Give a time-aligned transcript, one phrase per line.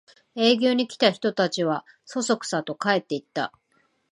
[0.35, 3.53] 営業に来た人たちはそそくさと帰っていった